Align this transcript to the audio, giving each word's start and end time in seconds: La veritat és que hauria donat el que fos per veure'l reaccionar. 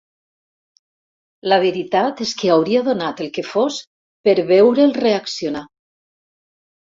La 1.51 1.59
veritat 1.63 2.23
és 2.25 2.31
que 2.39 2.49
hauria 2.53 2.81
donat 2.87 3.21
el 3.27 3.29
que 3.35 3.43
fos 3.51 3.77
per 4.29 4.35
veure'l 4.53 4.97
reaccionar. 4.99 5.63